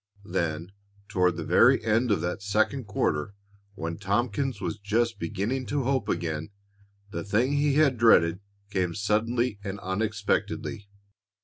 [0.25, 0.71] Then,
[1.07, 3.35] toward the very end of that second quarter,
[3.75, 6.49] when Tompkins was just beginning to hope again,
[7.11, 8.39] the thing he had dreaded
[8.71, 10.89] came suddenly and unexpectedly.